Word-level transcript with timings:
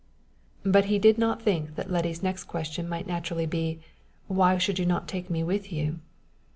But 0.63 0.85
he 0.85 0.97
did 0.97 1.17
think 1.41 1.75
that 1.75 1.91
Letty's 1.91 2.23
next 2.23 2.45
question 2.45 2.89
might 2.89 3.05
naturally 3.05 3.45
be, 3.45 3.81
"Why 4.25 4.57
do 4.57 4.71
you 4.81 4.87
not 4.87 5.07
take 5.07 5.29
me 5.29 5.43
with 5.43 5.71
you?" 5.71 5.99